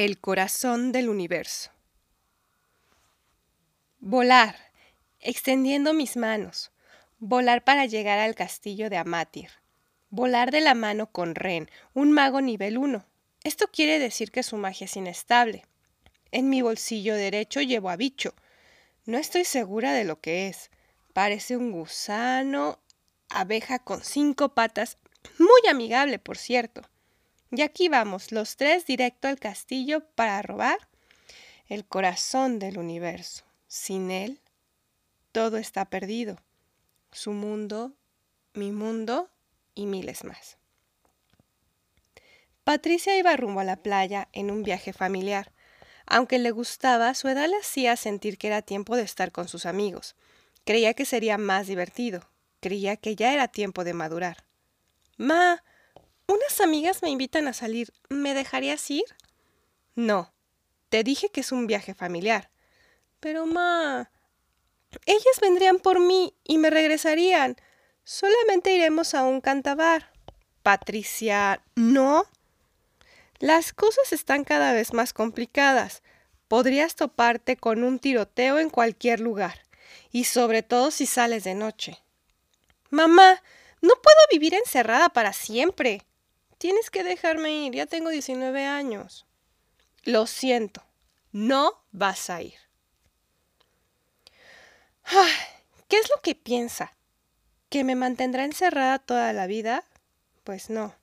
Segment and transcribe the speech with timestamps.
[0.00, 1.72] El corazón del universo.
[3.98, 4.56] Volar,
[5.18, 6.70] extendiendo mis manos.
[7.18, 9.50] Volar para llegar al castillo de Amatir.
[10.08, 13.04] Volar de la mano con Ren, un mago nivel 1.
[13.44, 15.66] Esto quiere decir que su magia es inestable.
[16.30, 18.32] En mi bolsillo derecho llevo a Bicho.
[19.04, 20.70] No estoy segura de lo que es.
[21.12, 22.78] Parece un gusano,
[23.28, 24.96] abeja con cinco patas,
[25.38, 26.88] muy amigable, por cierto.
[27.50, 30.78] Y aquí vamos, los tres directo al castillo para robar
[31.66, 33.44] el corazón del universo.
[33.66, 34.40] Sin él,
[35.32, 36.36] todo está perdido.
[37.12, 37.92] Su mundo,
[38.54, 39.30] mi mundo
[39.74, 40.58] y miles más.
[42.64, 45.52] Patricia iba rumbo a la playa en un viaje familiar.
[46.06, 49.66] Aunque le gustaba, su edad le hacía sentir que era tiempo de estar con sus
[49.66, 50.14] amigos.
[50.64, 52.28] Creía que sería más divertido.
[52.60, 54.44] Creía que ya era tiempo de madurar.
[55.16, 55.62] Ma,
[56.30, 57.92] unas amigas me invitan a salir.
[58.08, 59.04] ¿Me dejarías ir?
[59.94, 60.32] No.
[60.88, 62.50] Te dije que es un viaje familiar.
[63.20, 64.10] Pero, ma.
[65.06, 67.56] Ellas vendrían por mí y me regresarían.
[68.04, 70.10] Solamente iremos a un cantabar.
[70.62, 72.24] Patricia, no.
[73.38, 76.02] Las cosas están cada vez más complicadas.
[76.48, 79.62] Podrías toparte con un tiroteo en cualquier lugar,
[80.10, 82.02] y sobre todo si sales de noche.
[82.90, 83.42] Mamá,
[83.80, 86.02] no puedo vivir encerrada para siempre.
[86.60, 89.24] Tienes que dejarme ir, ya tengo 19 años.
[90.04, 90.84] Lo siento,
[91.32, 92.58] no vas a ir.
[95.88, 96.94] ¿Qué es lo que piensa?
[97.70, 99.84] ¿Que me mantendrá encerrada toda la vida?
[100.44, 100.94] Pues no.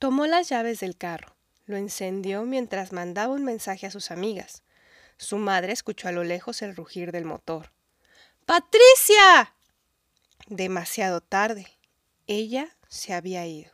[0.00, 4.64] Tomó las llaves del carro, lo encendió mientras mandaba un mensaje a sus amigas.
[5.16, 7.70] Su madre escuchó a lo lejos el rugir del motor.
[8.46, 9.54] ¡Patricia!
[10.48, 11.68] Demasiado tarde.
[12.26, 13.70] Ella se había ido.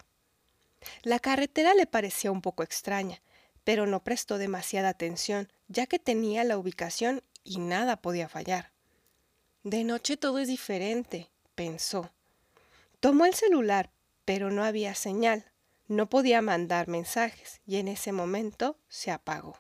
[1.03, 3.21] La carretera le parecía un poco extraña,
[3.65, 8.71] pero no prestó demasiada atención, ya que tenía la ubicación y nada podía fallar.
[9.65, 12.13] De noche todo es diferente, pensó.
[13.01, 13.91] Tomó el celular,
[14.25, 15.51] pero no había señal.
[15.89, 19.59] No podía mandar mensajes y en ese momento se apagó.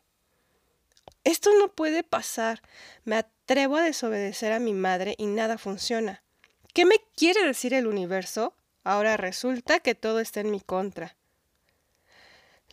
[1.24, 2.62] Esto no puede pasar.
[3.04, 6.22] Me atrevo a desobedecer a mi madre y nada funciona.
[6.72, 8.54] ¿Qué me quiere decir el universo?
[8.86, 11.16] Ahora resulta que todo está en mi contra.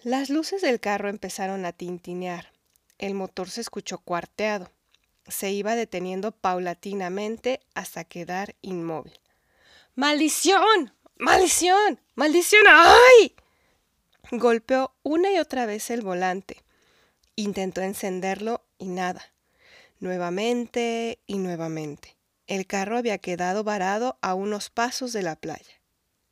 [0.03, 2.51] Las luces del carro empezaron a tintinear.
[2.99, 4.69] El motor se escuchó cuarteado.
[5.27, 9.19] Se iba deteniendo paulatinamente hasta quedar inmóvil.
[9.95, 10.93] ¡Maldición!
[11.17, 11.99] ¡Maldición!
[12.13, 12.61] ¡Maldición!
[12.69, 13.35] ¡Ay!
[14.29, 16.63] Golpeó una y otra vez el volante.
[17.35, 19.33] Intentó encenderlo y nada.
[19.99, 22.15] Nuevamente y nuevamente.
[22.45, 25.82] El carro había quedado varado a unos pasos de la playa.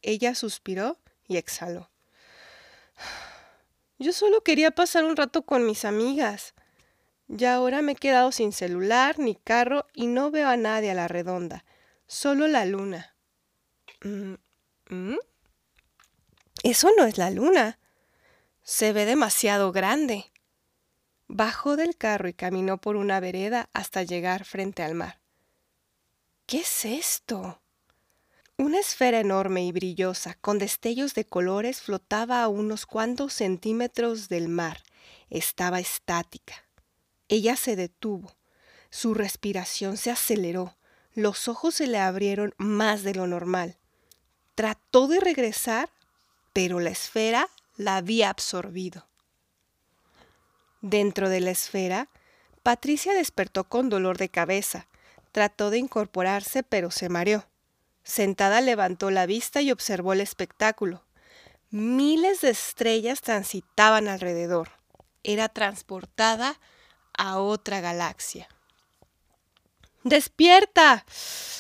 [0.01, 0.97] Ella suspiró
[1.27, 1.89] y exhaló.
[3.99, 6.53] Yo solo quería pasar un rato con mis amigas.
[7.27, 10.95] Ya ahora me he quedado sin celular ni carro y no veo a nadie a
[10.95, 11.63] la redonda,
[12.07, 13.15] solo la luna.
[14.03, 14.33] Mm,
[14.89, 15.17] ¿Mm?
[16.63, 17.79] Eso no es la luna.
[18.63, 20.31] Se ve demasiado grande.
[21.27, 25.21] Bajó del carro y caminó por una vereda hasta llegar frente al mar.
[26.45, 27.61] ¿Qué es esto?
[28.61, 34.49] Una esfera enorme y brillosa, con destellos de colores, flotaba a unos cuantos centímetros del
[34.49, 34.83] mar.
[35.31, 36.63] Estaba estática.
[37.27, 38.35] Ella se detuvo.
[38.91, 40.77] Su respiración se aceleró.
[41.15, 43.79] Los ojos se le abrieron más de lo normal.
[44.53, 45.89] Trató de regresar,
[46.53, 49.07] pero la esfera la había absorbido.
[50.81, 52.09] Dentro de la esfera,
[52.61, 54.85] Patricia despertó con dolor de cabeza.
[55.31, 57.47] Trató de incorporarse, pero se mareó.
[58.03, 61.03] Sentada levantó la vista y observó el espectáculo.
[61.69, 64.69] Miles de estrellas transitaban alrededor.
[65.23, 66.59] Era transportada
[67.17, 68.49] a otra galaxia.
[70.03, 71.05] ¡Despierta!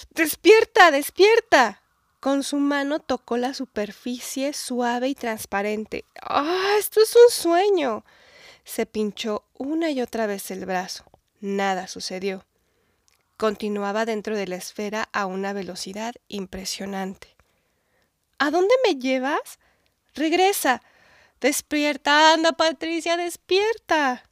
[0.09, 0.91] ¡Despierta!
[0.91, 1.81] ¡Despierta!
[2.19, 6.05] Con su mano tocó la superficie suave y transparente.
[6.21, 6.75] ¡Ah!
[6.77, 8.03] esto es un sueño.
[8.63, 11.05] Se pinchó una y otra vez el brazo.
[11.39, 12.45] Nada sucedió.
[13.41, 17.35] Continuaba dentro de la esfera a una velocidad impresionante.
[18.37, 19.57] ¿A dónde me llevas?
[20.13, 20.83] Regresa.
[21.39, 24.29] Despierta, anda, Patricia, despierta.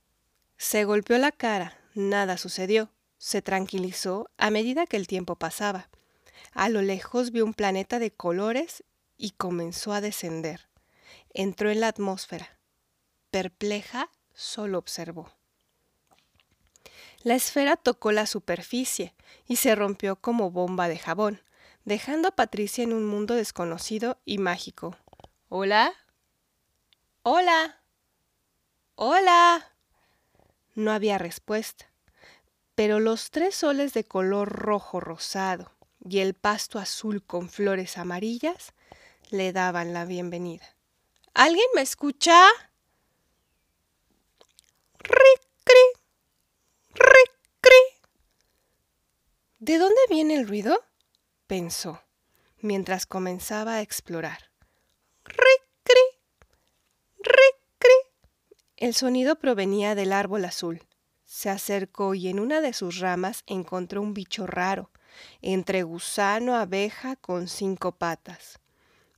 [0.57, 1.75] Se golpeó la cara.
[1.95, 2.91] Nada sucedió.
[3.17, 5.89] Se tranquilizó a medida que el tiempo pasaba.
[6.51, 8.83] A lo lejos vio un planeta de colores
[9.17, 10.69] y comenzó a descender.
[11.33, 12.59] Entró en la atmósfera.
[13.31, 15.38] Perpleja, solo observó.
[17.21, 19.13] La esfera tocó la superficie
[19.45, 21.41] y se rompió como bomba de jabón,
[21.83, 24.95] dejando a Patricia en un mundo desconocido y mágico.
[25.49, 25.93] ¿Hola?
[27.23, 27.81] ¿Hola?
[28.95, 29.73] Hola.
[30.75, 31.91] No había respuesta,
[32.75, 35.73] pero los tres soles de color rojo rosado
[36.07, 38.73] y el pasto azul con flores amarillas
[39.29, 40.65] le daban la bienvenida.
[41.33, 42.47] ¿Alguien me escucha?
[44.99, 45.98] ¡Ricri!
[46.99, 48.01] ¡Ricri!
[49.59, 50.83] ¿De dónde viene el ruido?
[51.47, 52.03] pensó,
[52.57, 54.51] mientras comenzaba a explorar.
[55.23, 56.01] ¡Ricri!
[57.19, 57.95] ¡Ricri!
[58.75, 60.85] El sonido provenía del árbol azul.
[61.23, 64.91] Se acercó y en una de sus ramas encontró un bicho raro,
[65.41, 68.59] entre gusano, abeja, con cinco patas.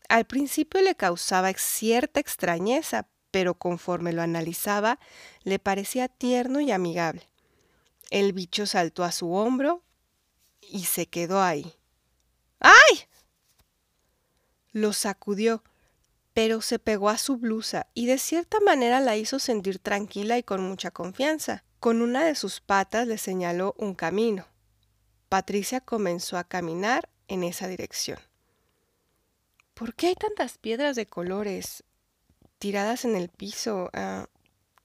[0.08, 5.00] Al principio le causaba cierta extrañeza, pero conforme lo analizaba,
[5.44, 7.31] le parecía tierno y amigable.
[8.12, 9.84] El bicho saltó a su hombro
[10.62, 11.74] y se quedó ahí.
[12.60, 13.08] ¡Ay!
[14.74, 15.64] Lo sacudió,
[16.34, 20.44] pero se pegó a su blusa y de cierta manera la hizo sentir tranquila y
[20.44, 21.64] con mucha confianza.
[21.80, 24.46] Con una de sus patas le señaló un camino.
[25.30, 28.20] Patricia comenzó a caminar en esa dirección.
[29.74, 31.86] ¿Por qué hay tantas piedras de colores
[32.60, 33.90] tiradas en el piso?
[33.94, 34.28] Ah,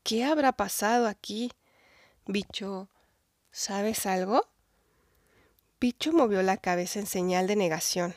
[0.04, 1.50] ¿Qué habrá pasado aquí?
[2.24, 2.88] Bicho,
[3.56, 4.46] ¿sabes algo?
[5.80, 8.14] Bicho movió la cabeza en señal de negación.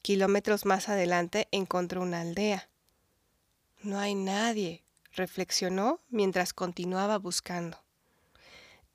[0.00, 2.70] Kilómetros más adelante encontró una aldea.
[3.82, 4.82] No hay nadie,
[5.12, 7.82] reflexionó mientras continuaba buscando.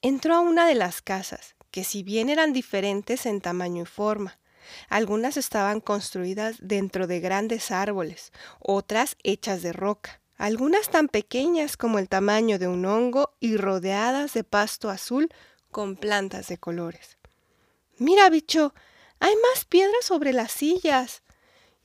[0.02, 4.40] Entró a una de las casas que si bien eran diferentes en tamaño y forma,
[4.90, 12.00] algunas estaban construidas dentro de grandes árboles, otras hechas de roca, algunas tan pequeñas como
[12.00, 15.30] el tamaño de un hongo y rodeadas de pasto azul
[15.71, 17.18] con plantas de colores.
[17.97, 18.73] Mira, bicho,
[19.19, 21.23] hay más piedras sobre las sillas.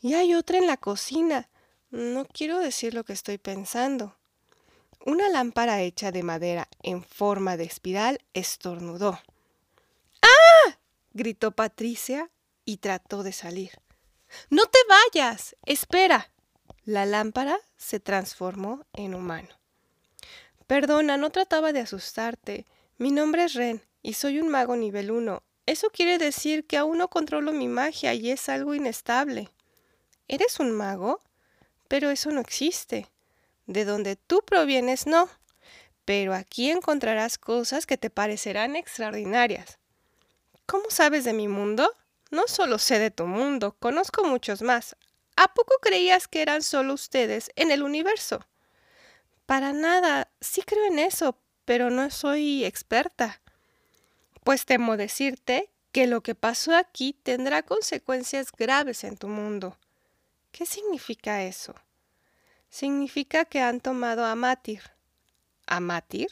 [0.00, 1.48] Y hay otra en la cocina.
[1.90, 4.16] No quiero decir lo que estoy pensando.
[5.04, 9.18] Una lámpara hecha de madera en forma de espiral estornudó
[11.16, 12.30] gritó Patricia
[12.64, 13.80] y trató de salir.
[14.50, 15.56] No te vayas.
[15.64, 16.30] Espera.
[16.84, 19.48] La lámpara se transformó en humano.
[20.66, 22.66] Perdona, no trataba de asustarte.
[22.98, 25.43] Mi nombre es Ren y soy un mago nivel 1.
[25.66, 29.50] Eso quiere decir que aún no controlo mi magia y es algo inestable.
[30.28, 31.22] ¿Eres un mago?
[31.88, 33.06] Pero eso no existe.
[33.66, 35.28] De donde tú provienes, no.
[36.06, 39.78] Pero aquí encontrarás cosas que te parecerán extraordinarias.
[40.64, 41.94] ¿Cómo sabes de mi mundo?
[42.31, 44.96] No solo sé de tu mundo, conozco muchos más.
[45.37, 48.46] ¿A poco creías que eran solo ustedes en el universo?
[49.44, 53.42] Para nada, sí creo en eso, pero no soy experta.
[54.42, 59.76] Pues temo decirte que lo que pasó aquí tendrá consecuencias graves en tu mundo.
[60.52, 61.74] ¿Qué significa eso?
[62.70, 64.82] Significa que han tomado a Matir.
[65.66, 66.30] ¿A Matir?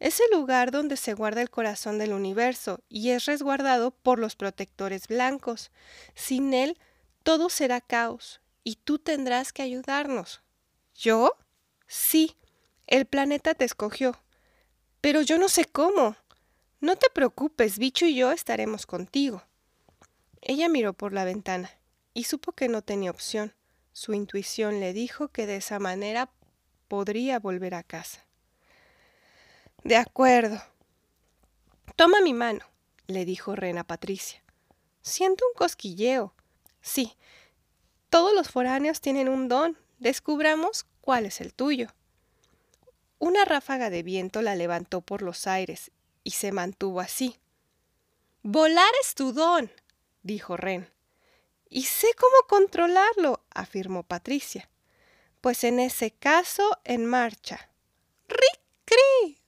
[0.00, 4.36] Es el lugar donde se guarda el corazón del universo y es resguardado por los
[4.36, 5.70] protectores blancos.
[6.14, 6.78] Sin él,
[7.22, 10.42] todo será caos y tú tendrás que ayudarnos.
[10.94, 11.36] ¿Yo?
[11.86, 12.36] Sí,
[12.86, 14.23] el planeta te escogió.
[15.04, 16.16] Pero yo no sé cómo.
[16.80, 19.42] No te preocupes, bicho y yo estaremos contigo.
[20.40, 21.70] Ella miró por la ventana
[22.14, 23.52] y supo que no tenía opción.
[23.92, 26.30] Su intuición le dijo que de esa manera
[26.88, 28.24] podría volver a casa.
[29.82, 30.58] De acuerdo.
[31.96, 32.64] Toma mi mano,
[33.06, 34.42] le dijo Rena Patricia.
[35.02, 36.32] Siento un cosquilleo.
[36.80, 37.14] Sí,
[38.08, 39.76] todos los foráneos tienen un don.
[39.98, 41.90] Descubramos cuál es el tuyo.
[43.24, 45.90] Una ráfaga de viento la levantó por los aires
[46.24, 47.38] y se mantuvo así.
[48.42, 49.72] Volar es tu don,
[50.22, 50.92] dijo Ren.
[51.70, 54.68] Y sé cómo controlarlo, afirmó Patricia.
[55.40, 57.70] Pues en ese caso, en marcha.
[58.28, 59.38] ¡Ric, ¡Cri!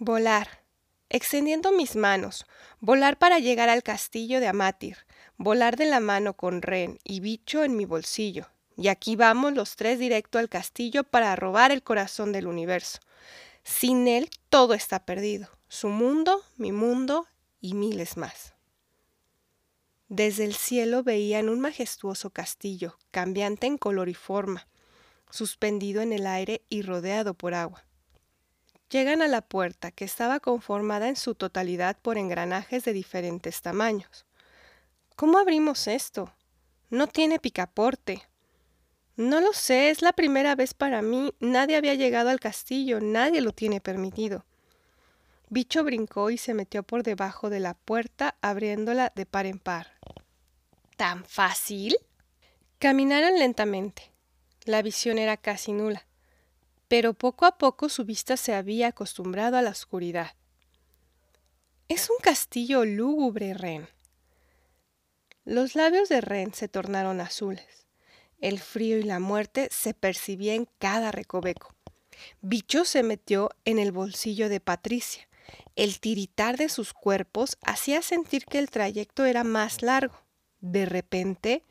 [0.00, 0.64] Volar,
[1.08, 2.46] extendiendo mis manos,
[2.80, 7.62] volar para llegar al castillo de Amatir, volar de la mano con Ren y Bicho
[7.62, 8.48] en mi bolsillo.
[8.76, 12.98] Y aquí vamos los tres directo al castillo para robar el corazón del universo.
[13.62, 17.26] Sin él todo está perdido, su mundo, mi mundo
[17.60, 18.54] y miles más.
[20.08, 24.68] Desde el cielo veían un majestuoso castillo, cambiante en color y forma,
[25.30, 27.84] suspendido en el aire y rodeado por agua.
[28.90, 34.26] Llegan a la puerta, que estaba conformada en su totalidad por engranajes de diferentes tamaños.
[35.16, 36.32] ¿Cómo abrimos esto?
[36.90, 38.22] No tiene picaporte.
[39.16, 41.32] No lo sé, es la primera vez para mí.
[41.38, 44.44] Nadie había llegado al castillo, nadie lo tiene permitido.
[45.50, 49.92] Bicho brincó y se metió por debajo de la puerta, abriéndola de par en par.
[50.96, 51.96] ¿Tan fácil?
[52.80, 54.10] Caminaron lentamente.
[54.64, 56.06] La visión era casi nula,
[56.88, 60.34] pero poco a poco su vista se había acostumbrado a la oscuridad.
[61.88, 63.88] Es un castillo lúgubre, Ren.
[65.44, 67.83] Los labios de Ren se tornaron azules.
[68.44, 71.74] El frío y la muerte se percibía en cada recoveco.
[72.42, 75.26] Bicho se metió en el bolsillo de Patricia.
[75.76, 80.20] El tiritar de sus cuerpos hacía sentir que el trayecto era más largo.
[80.60, 81.62] De repente,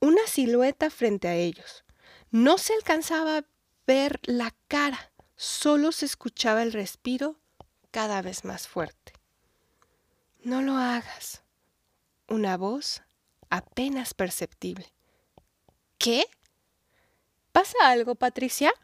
[0.00, 1.84] una silueta frente a ellos.
[2.30, 3.44] No se alcanzaba a
[3.86, 7.38] ver la cara, solo se escuchaba el respiro
[7.90, 9.12] cada vez más fuerte.
[10.42, 11.42] No lo hagas.
[12.28, 13.02] Una voz
[13.50, 14.93] apenas perceptible.
[16.04, 16.26] ¿Qué?
[17.52, 18.74] ¿Pasa algo, Patricia?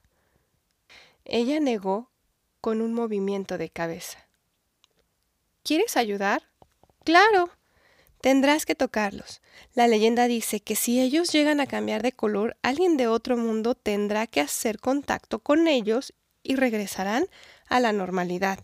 [1.27, 2.11] Ella negó
[2.63, 4.27] con un movimiento de cabeza.
[5.63, 6.45] ¿Quieres ayudar?
[7.05, 7.51] Claro.
[8.23, 9.43] Tendrás que tocarlos.
[9.75, 13.75] La leyenda dice que si ellos llegan a cambiar de color, alguien de otro mundo
[13.75, 17.27] tendrá que hacer contacto con ellos y regresarán
[17.69, 18.61] a la normalidad.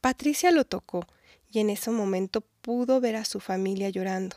[0.00, 1.08] Patricia lo tocó
[1.50, 4.36] y en ese momento pudo ver a su familia llorando,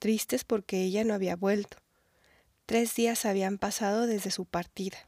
[0.00, 1.78] tristes porque ella no había vuelto.
[2.68, 4.98] Tres días habían pasado desde su partida.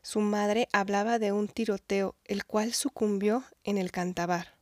[0.00, 4.56] Su madre hablaba de un tiroteo, el cual sucumbió en el cantabar.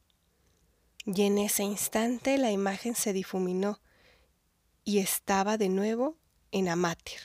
[1.07, 3.81] Y en ese instante la imagen se difuminó
[4.83, 6.17] y estaba de nuevo
[6.51, 7.21] en Amatir.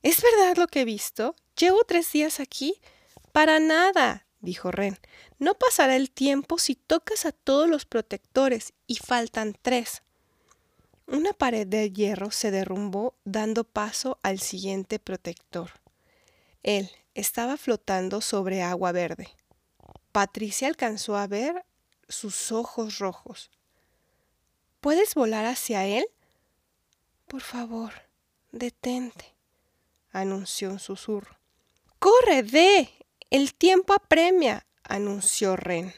[0.00, 1.36] ¿Es verdad lo que he visto?
[1.54, 2.80] Llevo tres días aquí.
[3.32, 4.98] Para nada, dijo Ren.
[5.38, 10.02] No pasará el tiempo si tocas a todos los protectores y faltan tres.
[11.06, 15.70] Una pared de hierro se derrumbó dando paso al siguiente protector.
[16.64, 19.28] Él estaba flotando sobre agua verde.
[20.10, 21.64] Patricia alcanzó a ver
[22.08, 23.50] sus ojos rojos.
[24.80, 26.06] ¿Puedes volar hacia él?
[27.28, 27.92] Por favor,
[28.50, 29.34] detente,
[30.10, 31.36] anunció un susurro.
[32.00, 32.90] ¡Corre, ve!
[33.30, 35.94] El tiempo apremia, anunció Ren.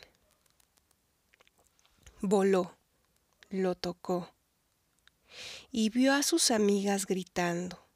[2.21, 2.75] Voló,
[3.51, 4.31] lo tocó
[5.71, 7.87] y vio a sus amigas gritando,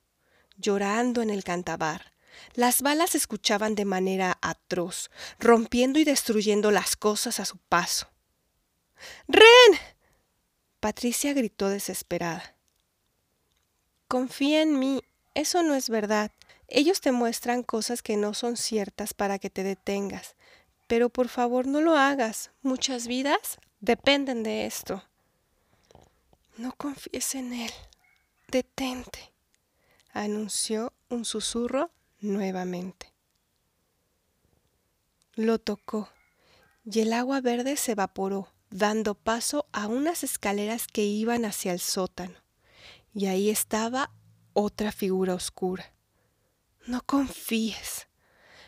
[0.57, 2.13] llorando en el cantabar.
[2.55, 8.09] Las balas escuchaban de manera atroz, rompiendo y destruyendo las cosas a su paso.
[9.29, 9.79] ¡Ren!
[10.81, 12.57] Patricia gritó desesperada.
[14.09, 15.03] Confía en mí,
[15.35, 16.33] eso no es verdad.
[16.69, 20.37] Ellos te muestran cosas que no son ciertas para que te detengas.
[20.87, 22.51] Pero por favor no lo hagas.
[22.63, 25.03] Muchas vidas dependen de esto.
[26.57, 27.73] No confíes en él.
[28.49, 29.33] Detente,
[30.13, 31.91] anunció un susurro
[32.21, 33.13] nuevamente.
[35.35, 36.11] Lo tocó
[36.85, 41.81] y el agua verde se evaporó, dando paso a unas escaleras que iban hacia el
[41.81, 42.35] sótano.
[43.15, 44.11] Y ahí estaba
[44.53, 45.95] otra figura oscura.
[46.87, 48.09] No confíes,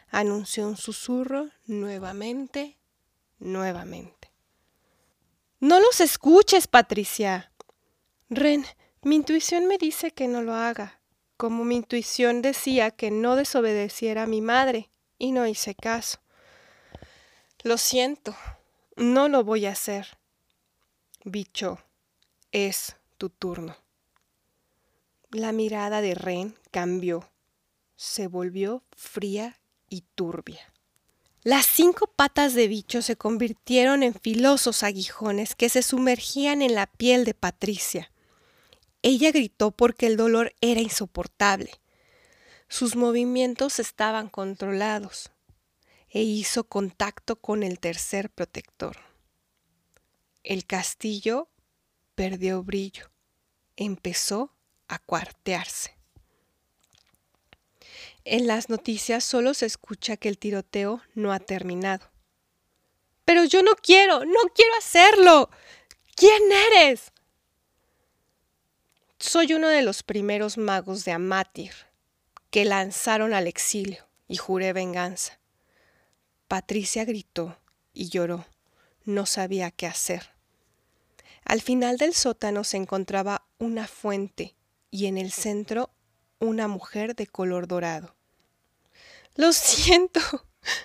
[0.09, 2.79] anunció un susurro nuevamente,
[3.39, 4.33] nuevamente.
[5.61, 7.53] No los escuches, Patricia.
[8.31, 8.65] Ren,
[9.03, 11.01] mi intuición me dice que no lo haga,
[11.37, 16.19] como mi intuición decía que no desobedeciera a mi madre, y no hice caso.
[17.63, 18.35] Lo siento,
[18.97, 20.19] no lo voy a hacer.
[21.25, 21.79] Bicho,
[22.53, 23.77] es tu turno.
[25.31, 27.29] La mirada de Ren cambió,
[27.97, 30.73] se volvió fría y turbia.
[31.43, 36.87] Las cinco patas de bicho se convirtieron en filosos aguijones que se sumergían en la
[36.87, 38.11] piel de Patricia.
[39.07, 41.71] Ella gritó porque el dolor era insoportable.
[42.69, 45.31] Sus movimientos estaban controlados
[46.09, 48.97] e hizo contacto con el tercer protector.
[50.43, 51.51] El castillo
[52.15, 53.11] perdió brillo,
[53.77, 54.55] empezó
[54.89, 55.99] a cuartearse.
[58.25, 62.11] En las noticias solo se escucha que el tiroteo no ha terminado.
[63.27, 65.51] Pero yo no quiero, no quiero hacerlo.
[66.17, 66.41] ¿Quién
[66.73, 67.13] eres?
[69.27, 71.73] Soy uno de los primeros magos de Amatir
[72.51, 75.41] que lanzaron al exilio y juré venganza.
[76.47, 77.57] Patricia gritó
[77.95, 78.45] y lloró.
[79.07, 80.29] No sabía qué hacer.
[81.43, 84.57] Al final del sótano se encontraba una fuente
[84.91, 85.91] y en el centro
[86.39, 88.15] una mujer de color dorado.
[89.37, 90.21] Lo siento,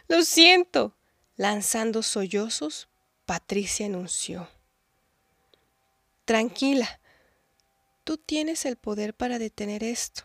[0.07, 0.95] lo siento.
[1.35, 2.87] Lanzando sollozos,
[3.25, 4.47] Patricia anunció.
[6.23, 6.98] Tranquila,
[8.09, 10.23] Tú tienes el poder para detener esto,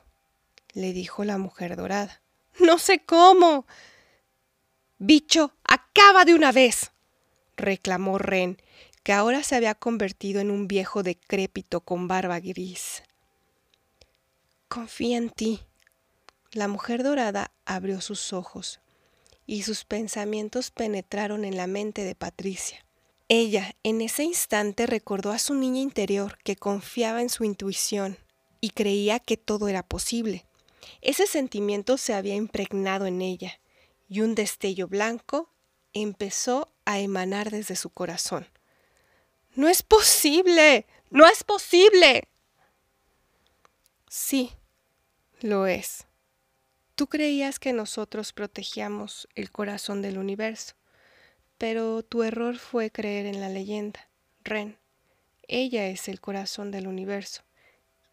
[0.73, 2.23] le dijo la mujer dorada.
[2.59, 3.67] No sé cómo.
[4.97, 6.93] Bicho, acaba de una vez,
[7.59, 8.57] reclamó Ren,
[9.03, 13.03] que ahora se había convertido en un viejo decrépito con barba gris.
[14.69, 15.61] Confía en ti,
[16.53, 18.81] La mujer dorada abrió sus ojos
[19.45, 22.84] y sus pensamientos penetraron en la mente de Patricia.
[23.29, 28.19] Ella en ese instante recordó a su niña interior que confiaba en su intuición
[28.61, 30.45] y creía que todo era posible.
[31.01, 33.61] Ese sentimiento se había impregnado en ella
[34.09, 35.51] y un destello blanco
[35.95, 38.47] empezó a emanar desde su corazón.
[39.55, 42.29] No es posible, no es posible.
[44.09, 44.53] Sí,
[45.41, 46.07] lo es.
[46.95, 50.75] Tú creías que nosotros protegíamos el corazón del universo,
[51.65, 54.11] pero tu error fue creer en la leyenda.
[54.43, 54.77] Ren,
[55.49, 57.41] ella es el corazón del universo,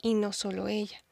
[0.02, 1.04] y no solo ella.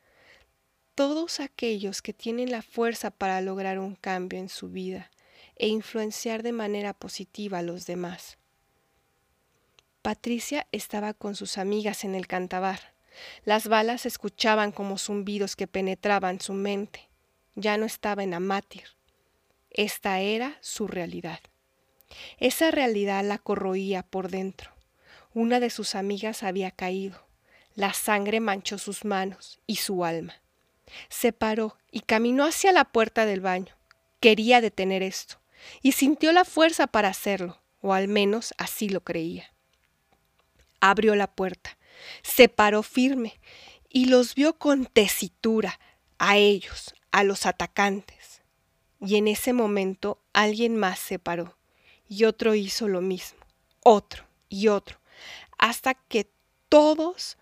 [0.96, 5.12] Todos aquellos que tienen la fuerza para lograr un cambio en su vida
[5.58, 8.38] e influenciar de manera positiva a los demás.
[10.02, 12.94] Patricia estaba con sus amigas en el cantabar.
[13.44, 17.10] Las balas escuchaban como zumbidos que penetraban su mente
[17.56, 18.86] ya no estaba en Amatir.
[19.72, 21.42] Esta era su realidad.
[22.40, 24.72] Esa realidad la corroía por dentro.
[25.34, 27.26] Una de sus amigas había caído.
[27.76, 30.36] La sangre manchó sus manos y su alma.
[31.10, 33.76] Se paró y caminó hacia la puerta del baño.
[34.20, 35.40] Quería detener esto,
[35.82, 39.54] y sintió la fuerza para hacerlo, o al menos así lo creía.
[40.82, 41.78] Abrió la puerta,
[42.22, 43.40] se paró firme
[43.88, 45.80] y los vio con tesitura,
[46.18, 48.42] a ellos, a los atacantes.
[49.00, 51.59] Y en ese momento alguien más se paró
[52.10, 53.40] y otro hizo lo mismo,
[53.84, 55.00] otro y otro,
[55.58, 56.30] hasta que
[56.68, 57.38] todos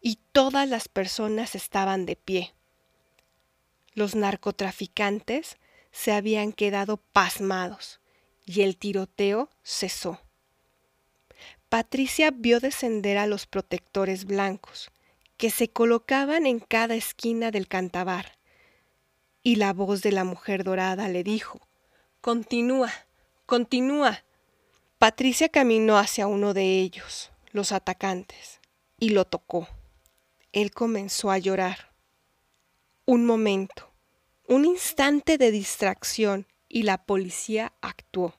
[0.00, 2.54] y todas las personas estaban de pie.
[3.94, 5.58] Los narcotraficantes
[5.90, 8.00] se habían quedado pasmados
[8.46, 10.20] y el tiroteo cesó.
[11.68, 14.90] Patricia vio descender a los protectores blancos,
[15.36, 18.38] que se colocaban en cada esquina del cantabar,
[19.42, 21.60] y la voz de la mujer dorada le dijo,
[22.20, 22.92] Continúa,
[23.46, 24.24] continúa.
[24.98, 28.60] Patricia caminó hacia uno de ellos, los atacantes,
[28.98, 29.68] y lo tocó.
[30.52, 31.92] Él comenzó a llorar.
[33.04, 33.90] Un momento,
[34.46, 38.34] un instante de distracción y la policía actuó,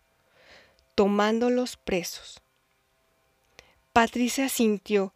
[0.96, 2.42] tomándolos presos.
[3.92, 5.14] Patricia sintió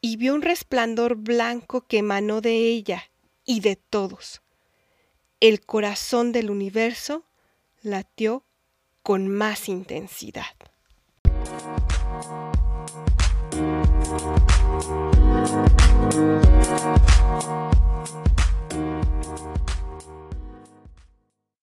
[0.00, 3.10] y vio un resplandor blanco que emanó de ella
[3.44, 4.42] y de todos
[5.40, 7.24] el corazón del universo
[7.80, 8.44] latió
[9.02, 10.44] con más intensidad.